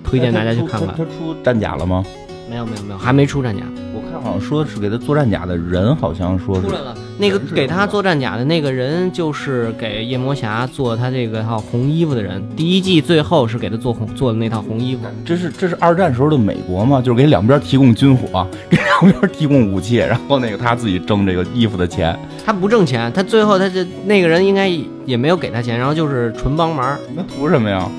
[0.05, 0.93] 推荐大家去看看他。
[0.93, 2.03] 他出战甲了吗？
[2.49, 3.63] 没有没有没有，还没出战甲。
[3.93, 12.41] 我看好像说是给他做战甲的人，好像说是出来了，那个给他做战甲的那个人，就是给夜魔侠做他这个套红衣服的人。
[12.55, 15.01] 第一季最后是给他做红做的那套红衣服。
[15.25, 24.67] 这是这是二战时候的美国嘛，就是给两边提供军火，给两边提供武器，然后那个他自己挣这个衣服的钱，他不挣钱，他最后他这那个人应该
[25.05, 26.97] 也没有给他钱，然后就是纯帮忙。
[27.15, 27.89] 那图什么呀？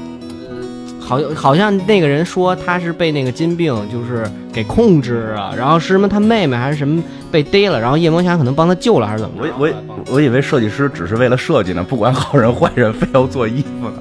[1.09, 9.51] 好，好像那个人说他是被那个金病就是给控制啊，然后是什么他妹妹还是什么被逮了，然后夜魔侠可能帮他救了还是怎么着？
[9.59, 13.94] 我我我以为设计师只是为了设计呢，不管好人坏人，非要做衣服呢。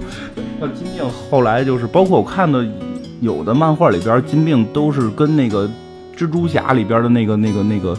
[0.60, 2.66] 那金病后来就是，包括我看的
[3.22, 5.66] 有的漫画里边，金病都是跟那个
[6.14, 7.98] 蜘蛛侠里边的那个那个那个，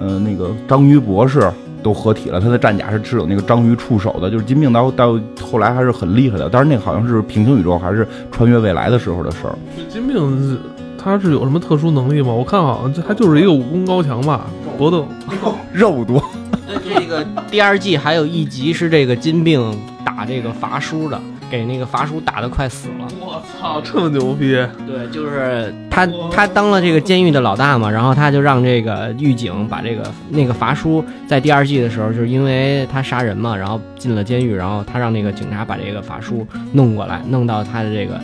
[0.00, 1.52] 呃，那个章鱼博士
[1.86, 2.40] 都合体了。
[2.40, 6.48] 他的战甲是持有那个章鱼触手的，就是金并到到后来还是很厉害的。
[6.50, 9.54] 但是那个好像是平行宇宙还是穿越未来的时候的事儿。
[9.88, 10.58] 金并
[10.98, 12.32] 他是有什么特殊能力吗？
[12.32, 14.46] 我看好像他就是一个武功高强吧，
[14.76, 15.06] 搏斗。
[15.72, 16.20] 肉多，
[16.66, 19.62] 这个第二季还有一集是这个金并
[20.04, 23.06] 打这个伐叔的，给那个伐叔打得快死了。
[23.20, 24.52] 我操，这么牛逼！
[24.86, 38.20] 对，就是他，他当了这个监狱的老大嘛，然后他就让这个狱警把这个那个伐叔在第二季的时候，就是因为他杀人嘛，然后进了监狱，然后他让那个警察把这个伐叔弄过来，弄到他的这个，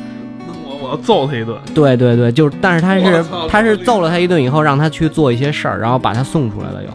[0.67, 1.57] 我我要揍他一顿。
[1.75, 6.89] 对对对，就是，但是他是他是揍了他一顿以后，让他去做一些事儿，然后把他送出来了又。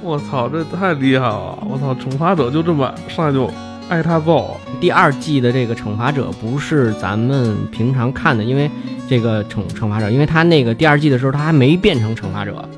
[0.00, 1.58] 我操，这太厉害了！
[1.68, 3.50] 我操，惩罚者就这么上来就
[3.88, 8.70] 挨他揍，第二季的这个惩罚者不是咱们平常看的，因为
[9.08, 12.68] 这个惩惩罚者，因为他那个第二季的时候他还没变成惩罚者，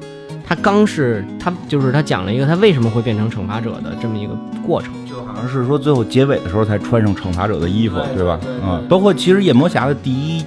[0.46, 4.92] 他刚是他就是他讲了一个他为什么会变成惩罚者的这么一个过程。
[5.08, 8.38] 就好像是说最后结尾的时候才穿上惩罚者的衣服，对对吧？
[8.62, 10.44] 嗯，包括其实夜魔侠的第一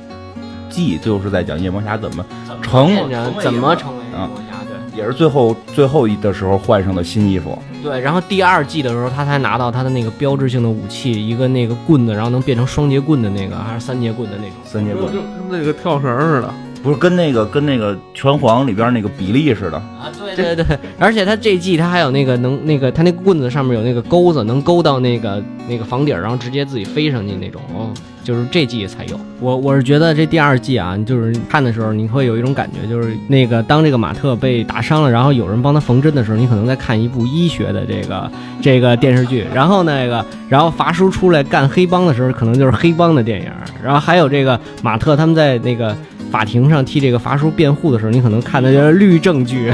[0.70, 2.26] 季就是在讲夜魔侠怎么
[2.62, 2.96] 成
[3.42, 4.53] 怎么成为啊魔侠？
[4.53, 4.53] 对，
[4.96, 7.58] 也是最后最后一的时候换上的新衣服。
[7.82, 14.54] 对，然后第二季的时候，他才拿到他的那个标志性的武器，一个那个棍子，然后能变成双节棍的那个，还是三节棍的那种。
[14.64, 16.54] 三节棍就跟那个跳绳似的。
[16.84, 27.62] 不是跟那个跟那个拳皇里边那个比利似的，啊，对对对，而且他这季他还有那个能那个他那个棍子上面有那个钩子，能勾到那个那个房顶，然后直接自己飞上去那种。
[27.74, 27.90] 哦，
[28.22, 29.18] 就是这季才有。
[29.40, 38.30] 我我是觉得这第二季啊，就是看的时候你会有一种感觉，就是那个当这个马特被打伤了，然后有人帮他缝针的时候，你可能在看一部医学的这个
[38.62, 39.46] 这个电视剧。
[39.54, 43.50] 然后那个然后法叔出来干黑帮的时候，可能就是黑帮的 电影。
[43.82, 45.96] 然后还有这个马特他们在那个。
[46.34, 49.72] 法庭上替这个法叔辩护的时候，你可能看的就是律政剧，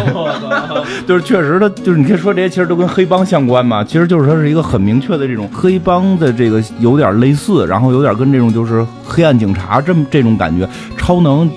[1.07, 10.67] 就是确实他就是你可以说这些其实都跟黑帮相关嘛，其实就是它是一个很明确的这种黑帮的这个有点类似，然后有点跟这种就是黑暗警察这么这种感觉，
[10.97, 11.49] 超能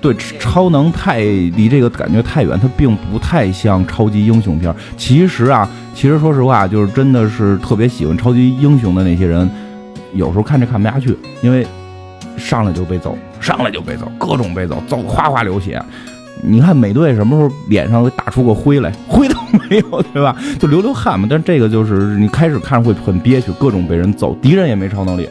[0.00, 4.74] 对超能太离这个感觉太远，它并不太像超级英雄片。
[4.96, 9.48] 其实啊，其实说实话，就是真的是特别喜欢超级英雄的那些人，
[10.14, 11.64] 有时候看着看不下去，因为
[12.38, 13.16] 上来就被揍。
[13.40, 15.82] 上来就被揍，各种被揍，揍得哗哗流血。
[16.40, 18.92] 你看美队什么时候脸上打出过灰来？
[19.08, 19.34] 灰都
[19.68, 20.36] 没有，对吧？
[20.58, 21.26] 就流流汗嘛。
[21.28, 25.28] 但这个就是你开始看会很憋屈，各种被人揍，敌人也没超能力，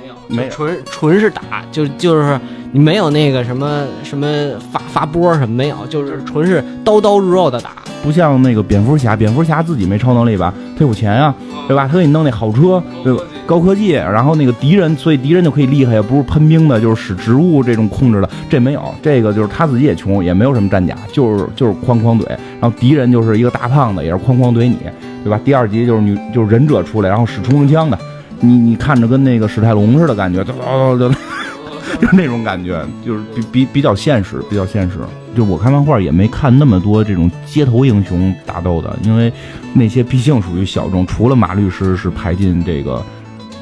[0.00, 2.38] 没有，没纯纯是打，就就是
[2.72, 4.26] 你没有那个什么什么
[4.72, 7.70] 发发波什么没有，就是纯是刀刀入肉的打。
[8.02, 10.52] 不像那个蝙蝠侠，蝙蝠侠自己没超能力吧？
[10.76, 11.32] 他有钱呀，
[11.68, 11.86] 对吧？
[11.86, 13.22] 他给你弄那好车，对吧？
[13.50, 18.30] 高科技，然后那个敌人，所以敌人就可以厉害，也不是喷兵的，就是使植物这种控制的。
[18.48, 22.28] 这没有，这个就是他自己也穷，也没有什么战甲，就是就是哐哐怼。
[22.60, 24.78] 然后敌人就是一个大胖子，也是哐哐怼你，
[25.24, 25.40] 对吧？
[25.44, 27.98] 第二集就是女就是忍者出来，然后使冲锋枪的，
[28.38, 30.52] 你你看着跟那个史泰龙似的感觉，就
[32.00, 34.98] 就那种感觉，就是比比比较现实，比较现实。
[35.36, 39.32] 就我看漫画也没看那么多这种街头英雄打斗的，因为
[39.74, 43.04] 那些毕竟属于小众，除了马律师是排进这个。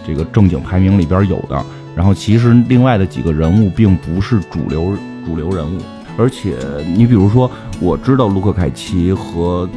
[0.08, 1.62] 这个正经排名里边有的，
[1.94, 5.78] 然后其实另外的几个人物并不是主流主流人物，
[6.16, 6.56] 而且
[6.96, 9.68] 你比如说，我知道卢克凯奇和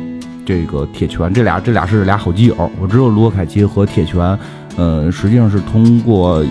[0.45, 4.39] 这个铁拳这俩这俩是俩好基友，我知道卢克凯奇和铁拳，
[4.77, 6.41] 嗯，实际上是通过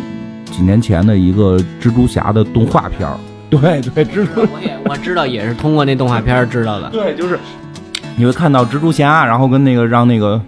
[0.45, 3.17] 几年前的一个蜘蛛侠的动画片儿
[3.49, 7.39] 对对，蜘蛛我也我知道也是通过那动画片知道的，对，就是
[8.15, 10.39] 你会看到蜘蛛侠，然后跟那个让那个。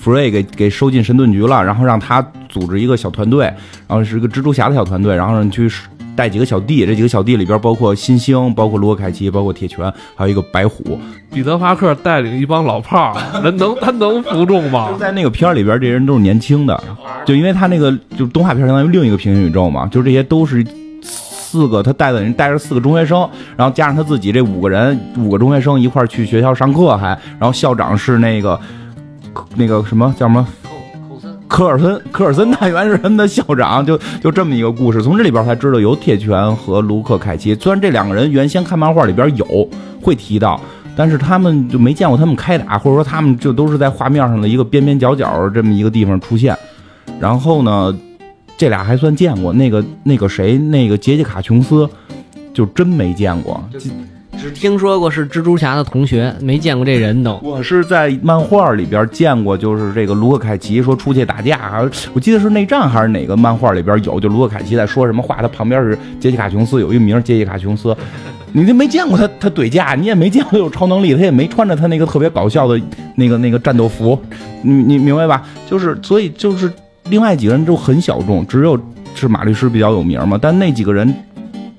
[0.00, 3.44] 福瑞给给收进神盾局了，然后让他组织一个小团队，
[3.86, 5.70] 然后是个蜘蛛侠的小团队，然后让去
[6.16, 10.98] 带几个小弟，这几个小弟里边包括新星，包括罗凯奇，包括铁拳，还有一个白虎。
[11.30, 14.90] 彼得·帕克带领一帮老炮儿，人能 他能服众吗？
[14.98, 16.82] 在那个片儿里边，这些人都是年轻的，
[17.24, 20.66] 就因为他那个就动画片相当于另一个平行宇宙嘛，就是这些都是
[21.02, 27.08] 四个他带的人带着四个中学生，然后加上他自己这五个人，五个中学生一块儿去学校上课，还
[27.38, 28.58] 然后校长是那个。
[29.54, 30.44] 那个什么叫什么？
[31.48, 35.02] 科尔森，科尔森大元人的校长，就就这么一个故事。
[35.02, 37.54] 从这里边才知道有铁拳和卢克凯奇。
[37.54, 39.68] 虽然这两个人原先看漫画里边有
[40.00, 40.60] 会提到，
[40.94, 46.56] 但是他们就没见过他们开打，或者说他们就都是在画面上的一个边边角角这么一个地方出现。
[47.18, 47.92] 然后呢，
[48.56, 49.52] 这俩还算见过。
[49.54, 51.88] 那个那个谁，那个杰西卡琼斯，
[52.52, 53.60] 就真没见过。
[54.40, 57.38] 只听说过是蜘蛛侠的同学，没见过这人都。
[57.42, 67.94] 我是在漫画里边见过，就是这个卢克凯奇说出去打架，我记得是内战还是哪个漫画里边有，就卢克凯奇在说什么话，他旁边是杰西卡琼斯，有一名杰西卡琼斯，
[68.52, 72.80] 你都没见过他他对架，你也没见过有超能力，他也没穿着他那个特别搞笑的
[73.16, 74.16] 那个那个战斗服，
[74.62, 75.42] 你你明白吧？
[75.68, 76.72] 就是所以就是
[77.10, 78.78] 另外几个人都很小众，只有
[79.16, 81.12] 是马律师比较有名嘛，但那几个人。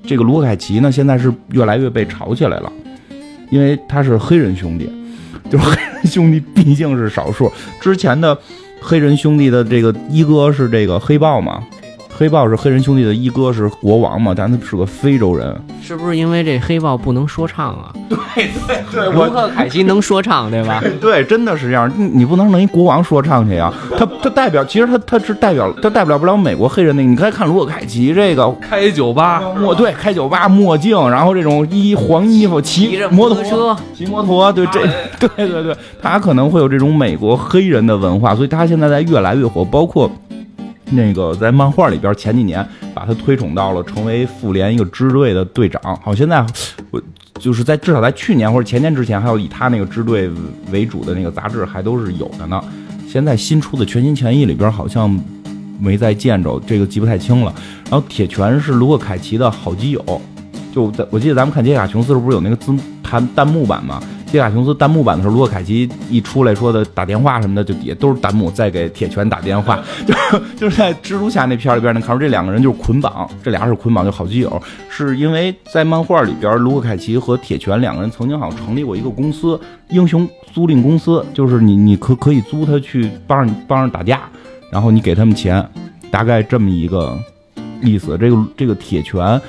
[0.04, 2.72] 这个卢凯奇呢，现在是越来越被炒起来了，
[3.50, 4.90] 因为他是黑人兄弟，
[5.50, 7.50] 就是黑人兄弟毕竟是少数。
[7.80, 8.36] 之前的
[8.80, 11.62] 黑人兄弟的这个一哥是这个黑豹嘛。
[12.20, 14.34] 黑豹是黑人兄弟的一哥，是国王嘛？
[14.36, 17.90] 但他是个非洲人，是不是因为这黑豹不能说唱啊？
[18.10, 18.18] 对
[18.68, 20.84] 对对，卢克凯奇能说唱， 对吧？
[21.00, 21.90] 对，真的是这样。
[21.96, 23.72] 你你不能弄一国王说唱去呀？
[23.98, 27.08] 他他代表，其实他他是代表，他代表不了美国黑人那个。
[27.08, 34.80] 你可以看卢克凯奇这个开酒吧，墨对，开酒吧，墨镜，然后这种衣黄衣服，骑摩托车，骑摩托，对这，
[35.18, 40.10] 对对对，他可能会有这种美国黑人的文化，所以他现在在越来越火，包括。
[40.90, 45.80] 那个在漫画里边，前几年把他推崇到了成为复联一个支队的队长。
[46.02, 46.44] 好，现在
[46.90, 47.00] 我
[47.38, 50.30] 就是在至少在去年或者前年之前，还有以他那个支队
[50.70, 52.62] 为主的那个杂志还都是有的呢。
[53.08, 55.10] 现在新出的《全心全意》里边好像
[55.80, 57.54] 没再见着，这个记不太清了。
[57.90, 60.22] 然后铁拳是卢克凯奇的好基友，
[60.72, 62.72] 就在我记得咱们看《杰卡琼斯》时候不是有那个字
[63.02, 64.00] 弹弹幕版吗？
[64.30, 69.80] 杰卡琼斯弹幕版的时候，卢克凯奇一出来说的打电话什么的，就底下都是弹幕，在给铁拳打电话。
[70.06, 70.14] 就
[70.56, 74.62] 就是在蜘蛛侠那片里边能看出这两个人就是捆绑，这俩是捆绑，就好基友。
[74.88, 79.60] 是因为在漫画里边，卢克凯奇和铁拳两个人曾经好像成立过一个公司——
[79.90, 84.20] 英雄租赁公司，就是你你可可以租他去帮着帮着打架，
[84.70, 85.68] 然后你给他们钱，
[86.08, 87.18] 大概这么一个
[87.82, 88.16] 意思。
[88.16, 89.40] 这个这个铁拳。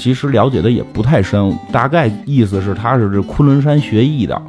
[0.00, 4.40] 其实了解的也不太深，大概意思是他是这昆仑山学艺的，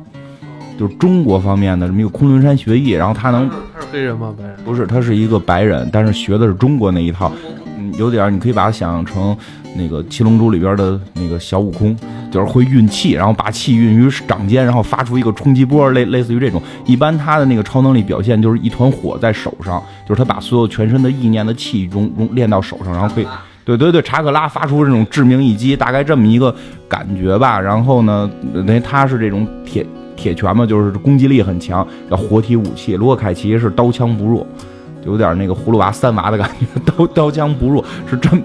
[0.80, 4.34] 就是中国方面的这么一个昆仑山学艺，然后他能他是黑人吗？
[4.40, 7.30] 白人不是，他是一个白人，但是学的是中国那一套，
[7.78, 9.36] 嗯，有点你可以把它想象成
[9.76, 11.94] 那个七龙珠里边的那个小悟空，
[12.32, 16.62] 就是会运气，然后把气运于掌间，然后发出一个冲击波，类类似于这种。
[16.86, 23.28] 一般他的那个超能力表现就是一团火在手上，就是他把所有全身的意念的气中融练到手上，然后可以。
[23.78, 26.54] 对对对，查克拉发出这种致命一击，大概这么一个
[26.88, 27.60] 感觉吧。
[27.60, 28.30] 然后呢，
[28.66, 32.96] 那他是这种铁铁拳嘛，就是攻击力很强，叫活体武器。
[32.96, 34.46] 罗凯奇是刀枪不入，
[35.06, 38.42] 有点那个葫芦娃三娃的感觉， 刀刀枪不入是这么，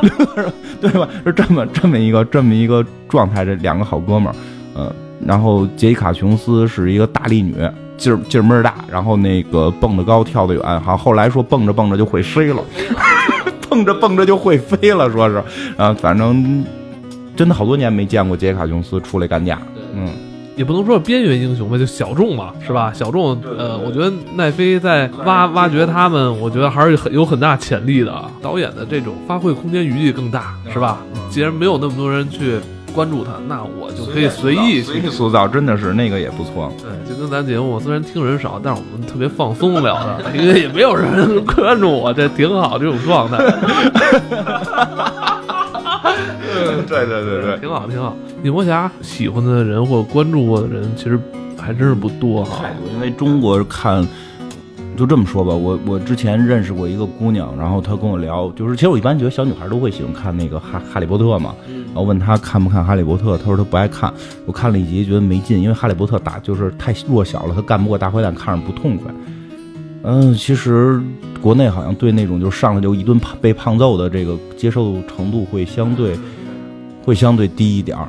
[0.80, 1.08] 对吧？
[1.24, 3.44] 是这么这么一个这么一个状态。
[3.44, 4.34] 这两个好哥们儿，
[4.76, 4.92] 嗯，
[5.26, 7.54] 然后杰卡琼斯是一个大力女，
[7.96, 12.62] 劲儿劲儿门儿大，然后那个蹦得高跳得远，好，后来说蹦着蹦着就会飞了。
[13.70, 15.42] 蹦着蹦着就会飞了，说是，
[15.76, 16.62] 啊，反正
[17.36, 19.58] 真的好多年没见过杰卡琼斯出来干架，
[19.94, 20.08] 嗯，
[20.56, 22.92] 也不能说边缘英雄吧，就小众嘛，是吧？
[22.92, 28.12] 小众，呃，我觉得奈飞在挖挖掘他们，我觉得还是很有很大潜力的。
[28.42, 30.98] 导演的这种发挥空间余地更大，是吧？
[31.30, 32.58] 既然没有那么多人去。
[32.90, 36.72] 关注他，那我就可以随意随意塑造，真的是那个也不错。
[36.78, 43.38] 对，就跟咱节目，虽然听人少，但是我们特别放松聊的， 因为也没有人关注我，这挺好这种状态。
[46.88, 48.16] 对对对对，挺好挺好。
[48.42, 51.18] 女魔侠喜欢的人或关注过的人，其实
[51.58, 52.64] 还真是不多哈。
[52.94, 54.06] 因为中国看。
[55.00, 64.12] 就这么说吧，我我之前认识过一个姑娘，然后她跟我聊，就是其实我一般觉得小女孩都会喜欢看那个哈哈利波特嘛，然后问她看不看哈利波特，她说她不爱看，
[64.44, 69.10] 我看了一集觉得没劲，因为哈利波特打就是太弱小了，她干不过大坏蛋，看着不痛快。
[70.02, 71.00] 嗯，其实
[71.40, 76.14] 国内好像对那种就上来就一顿胖被胖揍的这个接受程度会相对
[77.06, 78.06] 会相对低一点儿。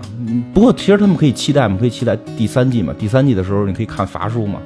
[0.53, 4.59] 不过其实他们可以期待嘛，可以期待第三季嘛，第三季的时候你可以看伐叔嘛。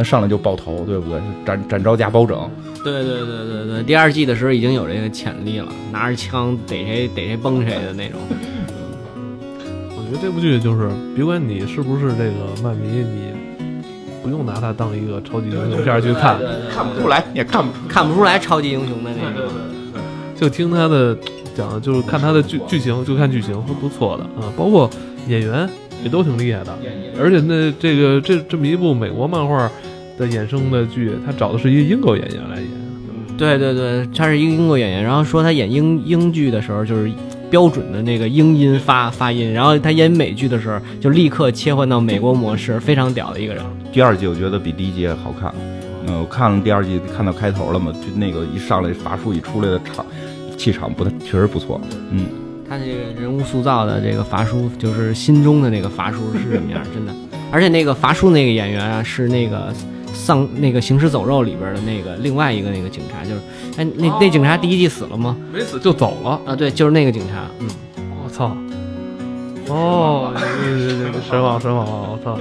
[0.00, 1.20] 那上来就爆头，对不对？
[1.44, 2.48] 展展昭加包拯。
[2.84, 8.20] 对对对对对，第二季的时候已经有这个潜力了，拿着枪逮谁逮谁崩谁的那种。
[9.90, 13.32] 我觉得这部剧就是，别管你是不是这个漫迷，你
[14.22, 16.38] 不用拿它当一个超级英雄片去看，
[16.72, 19.50] 看不出来，也看不看不出来超级英雄的那种。
[20.36, 21.18] 就听他的
[21.56, 24.88] 讲的，就是看他的剧剧情，就看剧情都不错的啊，包括
[25.26, 25.68] 演员。
[26.02, 26.78] 也都挺厉害的，
[27.18, 29.70] 而且那这个这这么一部美国漫画
[30.16, 32.66] 的衍生的剧，他找的是一个英国演员来演。
[33.36, 37.08] 对对对，他是一个英国演员，然后说他演英英剧的时候就是
[37.48, 43.62] 标准的那个英音发发音，然后他演美剧的时候就立刻切换到美国模式，非常屌的一个人。
[43.92, 45.54] 第二季我觉得比第一季好看，
[46.06, 50.04] 嗯，我看了第二季看到开头了嘛，就那个一上来法术一出来的场
[50.56, 51.80] 气场不太，确实不错，
[52.10, 52.26] 嗯。
[52.68, 56.80] 他这个人物塑造的这个伐叔，就是心中的那个伐叔是什么样？
[56.92, 57.12] 真的，
[57.50, 59.72] 而且那个伐叔那个演员啊，是那个
[60.12, 63.40] 丧那个行尸走肉里边的那个另外一个那个警察，就是
[63.78, 65.36] 哎那那警察第一季死了吗？
[65.52, 66.54] 没死就走了啊？
[66.54, 67.46] 对，就是那个警察。
[67.60, 67.68] 嗯，
[68.24, 68.56] 我操！
[69.68, 70.32] 哦，
[71.28, 72.38] 神往神往，我操！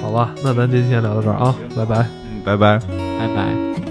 [0.00, 2.06] 好吧，那咱今天先聊到这儿啊，拜拜，
[2.44, 2.78] 拜拜，
[3.18, 3.87] 拜拜。